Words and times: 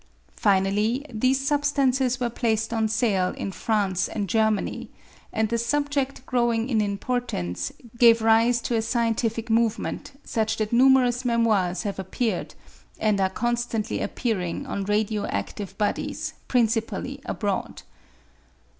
Finally, 0.35 1.05
these 1.13 1.39
substances 1.39 2.19
were 2.19 2.27
placed 2.31 2.73
on 2.73 2.87
sale 2.87 3.33
in 3.37 3.51
France 3.51 4.07
and 4.07 4.27
Germany, 4.27 4.89
and 5.31 5.49
the 5.49 5.57
subjedl 5.57 6.25
growing 6.25 6.69
in 6.69 6.81
importance 6.81 7.71
gave 7.99 8.23
rise 8.23 8.61
to 8.61 8.75
a 8.75 8.81
scientific 8.81 9.51
movement, 9.51 10.19
such 10.23 10.57
that 10.57 10.73
numerous 10.73 11.23
memoirs 11.23 11.83
have 11.83 11.99
appeared, 11.99 12.55
and 12.99 13.21
are 13.21 13.29
constantly 13.29 14.01
appearing 14.01 14.65
on 14.65 14.85
radio 14.85 15.27
adtive 15.27 15.77
bodies, 15.77 16.33
principally 16.47 17.21
abroad. 17.25 17.83